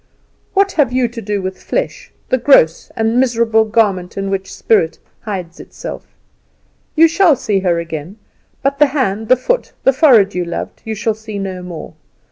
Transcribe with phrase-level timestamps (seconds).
[0.55, 4.97] "What have you to do with flesh, the gross and miserable garment in which spirit
[5.19, 6.07] hides itself?
[6.95, 8.17] You shall see her again.
[8.63, 11.93] But the hand, the foot, the forehead you loved, you shall see no more.